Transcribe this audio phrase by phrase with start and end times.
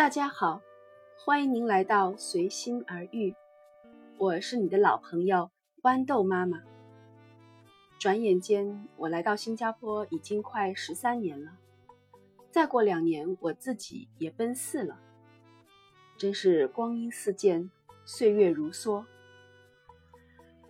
[0.00, 0.62] 大家好，
[1.18, 3.34] 欢迎您来到随心而遇，
[4.16, 5.50] 我是你的老朋友
[5.82, 6.62] 豌豆妈妈。
[7.98, 11.52] 转眼间，我来到新加坡已经快十三年了，
[12.50, 14.98] 再过两年，我自己也奔四了，
[16.16, 17.70] 真是光阴似箭，
[18.06, 19.04] 岁月如梭。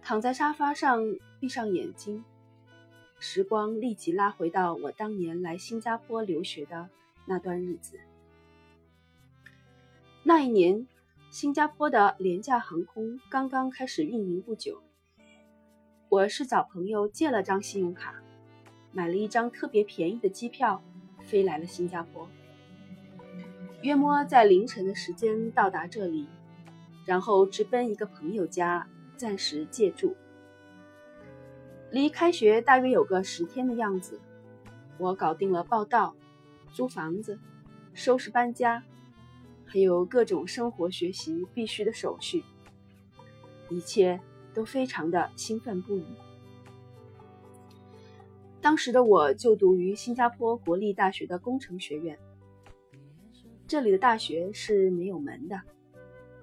[0.03, 1.01] 躺在沙发上，
[1.39, 2.25] 闭上眼睛，
[3.21, 6.89] 时光立即拉回到我当年来新加坡留学的
[7.27, 7.97] 那段日子。
[10.23, 10.87] 那一年，
[11.31, 14.83] 新加坡的廉价航空刚刚开始运营不久。
[16.11, 18.17] 我是找朋友借了张信用卡，
[18.93, 20.83] 买了一张特别便宜的机票，
[21.25, 22.29] 飞来了新加坡。
[23.81, 26.29] 约摸在凌晨的时间到达这里，
[27.07, 30.15] 然后直奔一个朋友家暂时借住。
[31.91, 34.21] 离开学大约有个十天的样子，
[34.99, 36.15] 我搞定了报到、
[36.75, 37.39] 租房子、
[37.95, 38.85] 收拾搬家。
[39.73, 42.43] 还有各种生活学习必须的手续，
[43.69, 44.21] 一切
[44.53, 46.05] 都非常的兴奋不已。
[48.61, 52.19] 当时的我就读于新加坡国立大学的工程学院，
[53.69, 55.61] 这里的大学是没有门的，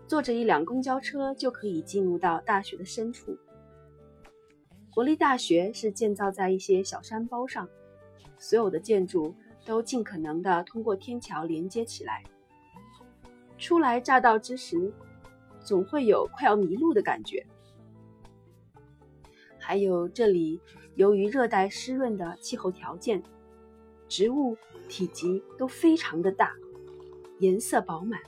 [0.08, 3.38] 坐着一辆公交车就可以进入到大学的深处。
[4.90, 7.68] 国立大学是建造在一些小山包上，
[8.38, 12.24] 所有的建筑都尽可能的通过天桥连接起来。
[13.58, 14.92] 初来乍到之时，
[15.60, 17.46] 总会有快要迷路的感觉。
[19.58, 20.62] 还有这里，
[20.96, 23.22] 由于热带湿润的气候条件，
[24.08, 24.56] 植物
[24.88, 26.54] 体积都非常的大，
[27.40, 28.22] 颜色饱满，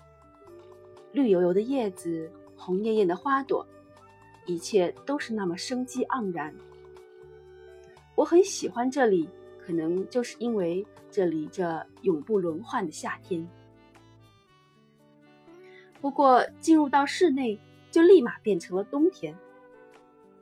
[1.13, 3.65] 绿油油的叶子，红艳艳的花朵，
[4.45, 6.53] 一切都是那么生机盎然。
[8.15, 9.29] 我很喜欢这里，
[9.65, 13.47] 可能就是因为这里这永不轮换的夏天。
[16.01, 17.59] 不过进入到室内，
[17.91, 19.35] 就立马变成了冬天。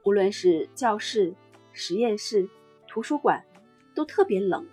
[0.03, 1.34] 无论是教室、
[1.73, 2.47] 实验室、
[2.88, 3.44] 图书馆，
[3.95, 4.66] 都特别冷，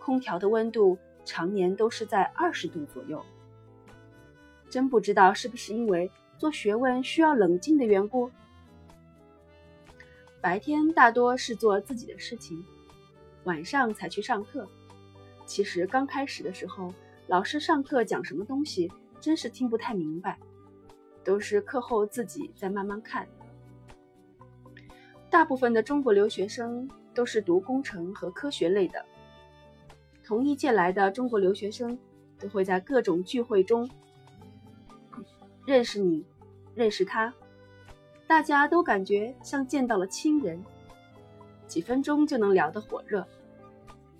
[0.00, 3.22] 空调的温度常年都是在二十度左右。
[4.70, 8.30] 真不知道是不是因为做学问需要冷静的缘故。
[10.40, 12.64] 白天大多是做自己的事情，
[13.44, 14.66] 晚上才去上课。
[15.44, 16.92] 其实刚开始的时候，
[17.26, 18.90] 老师上课讲什么东西。
[19.22, 20.36] 真是听不太明白，
[21.22, 23.24] 都是课后自己再慢慢看。
[25.30, 29.06] 大部分的中国留学生都是读工程和科学类的，
[30.24, 31.96] 同一届来的中国留学生
[32.36, 33.88] 都会在各种聚会中
[35.64, 36.26] 认识你，
[36.74, 37.32] 认识他，
[38.26, 40.60] 大家都感觉像见到了亲人，
[41.68, 43.24] 几分钟就能聊得火热，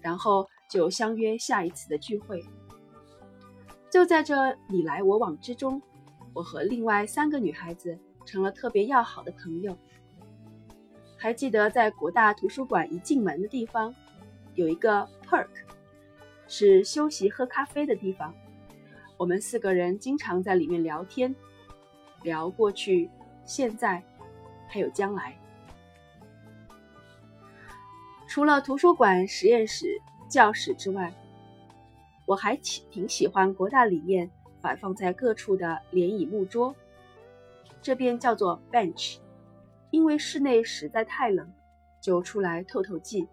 [0.00, 2.42] 然后就相约下一次的聚会。
[3.92, 5.82] 就在这你来我往之中，
[6.32, 9.76] 我和另外三个女孩子成了特别要好的朋友。
[11.18, 13.94] 还记得在国大图书馆一进门的地方，
[14.54, 15.46] 有一个 perk，
[16.48, 18.34] 是休息喝咖啡的地方。
[19.18, 21.36] 我们四个人经常在里面聊天，
[22.22, 23.10] 聊过去、
[23.44, 24.02] 现在，
[24.68, 25.38] 还有将来。
[28.26, 31.12] 除了图书馆、实验室、教室之外，
[32.26, 36.74] 我还挺喜欢国大里面摆放在各处的连椅木桌，
[37.82, 39.18] 这边叫做 bench，
[39.90, 41.52] 因为室内实在太冷，
[42.00, 43.28] 就出来透透气。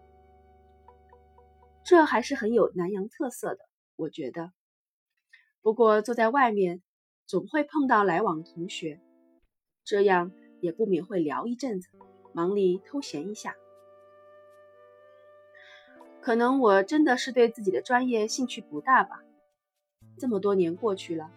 [1.83, 3.59] 这还是很有南洋特色的，
[3.95, 4.51] 我觉得。
[5.61, 6.81] 不过坐在外面，
[7.25, 8.99] 总会碰到来往同学，
[9.83, 11.89] 这样也不免会聊一阵子，
[12.33, 13.55] 忙里偷闲一下。
[16.21, 19.23] 可能我真的是对自己的专业兴趣不大吧。
[20.17, 21.31] 这么多年过去了，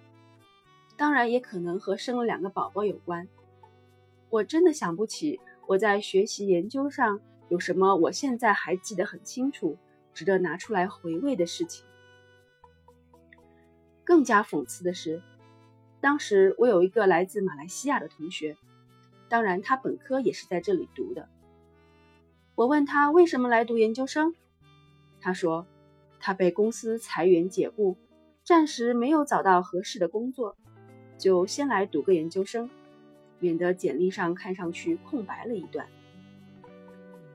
[0.97, 3.29] 当然也可能和生了两个宝宝有关。
[4.29, 9.77] 我真的想不起我在学习研究上有什么我现在还记得很清楚、
[10.13, 11.87] 值得拿出来回味的事情。
[14.05, 15.23] 更加讽刺的是，
[16.01, 18.57] 当时我有一个来自马来西亚的同学，
[19.29, 21.29] 当然他本科也是在这里读的。
[22.57, 24.35] 我问他为什么来读研究生。
[25.23, 25.65] 他说，
[26.19, 27.97] 他被公司裁员解雇，
[28.45, 30.57] 暂时没有找到合适的工作，
[31.17, 32.69] 就先来读个研究生，
[33.39, 35.87] 免得简历上看上去空白了一段。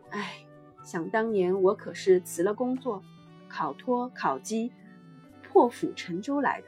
[0.09, 0.45] 哎，
[0.83, 3.01] 想当年我可是辞了工作，
[3.47, 4.73] 考托考机，
[5.41, 6.67] 破釜沉舟来的。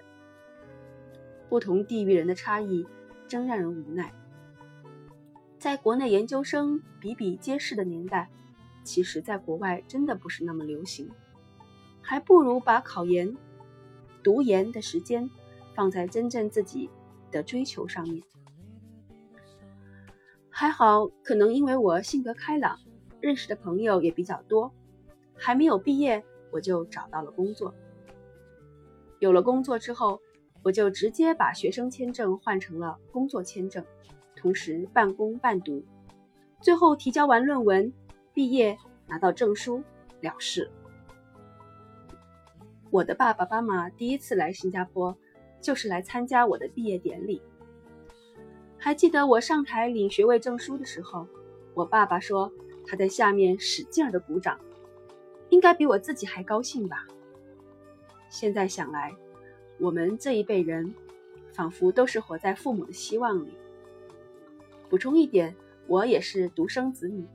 [1.50, 2.88] 不同地域人的差异，
[3.28, 4.14] 真让人无奈。
[5.58, 8.30] 在国内研究生比比皆是的年代。
[8.90, 11.08] 其实，在国外真的不是那么流行，
[12.02, 13.38] 还不如把考研、
[14.24, 15.30] 读研的时间
[15.76, 16.90] 放在真正自己
[17.30, 18.24] 的追求上面。
[20.50, 22.80] 还好，可能因为我性格开朗，
[23.22, 24.74] 认识的朋友也比较多，
[25.36, 27.72] 还没有毕业我就找到了工作。
[29.20, 30.20] 有了工作之后，
[30.64, 33.86] 我就直接把学生签证换成了工作签证，
[34.36, 35.86] 同时半工半读，
[36.60, 37.94] 最后提交完论文，
[38.40, 39.84] 毕业拿到证书
[40.22, 40.72] 了事。
[42.90, 45.14] 我的爸爸妈妈第一次来新加坡，
[45.60, 47.42] 就是来参加我的毕业典礼。
[48.78, 51.28] 还记得我上台领学位证书的时候，
[51.74, 52.50] 我爸爸说
[52.88, 54.58] 他在下面使劲的鼓掌，
[55.50, 57.06] 应该比我自己还高兴吧。
[58.30, 59.14] 现在想来，
[59.80, 60.96] 我们这一辈人
[61.52, 63.52] 仿佛都是活在父母的希望里。
[64.88, 65.54] 补充一点，
[65.88, 67.26] 我也是独生子女，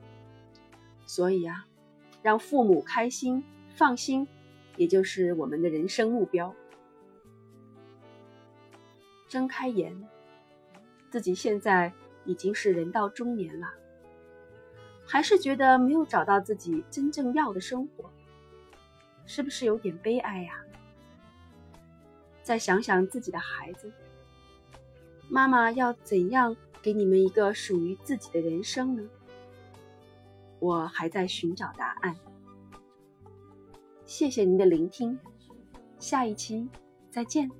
[1.07, 1.67] 所以啊，
[2.23, 3.45] 让父母开心
[3.77, 4.27] 放心，
[4.77, 6.55] 也就是我们的人生目标。
[9.29, 9.97] 睁开眼。
[11.11, 11.93] 自己现在
[12.25, 13.69] 已经是人到中年了，
[15.07, 18.11] 还是觉得没有找到自己真正要的生活，
[19.25, 20.61] 是不是有点悲哀呀？
[22.43, 23.93] 再想想自己的孩子，
[25.29, 29.09] 妈妈要怎样给你们一个属于自己的人生呢？
[30.61, 32.17] 我还在寻找答案。
[34.05, 35.19] 谢谢您的聆听，
[35.99, 36.69] 下一期
[37.11, 37.51] 再见。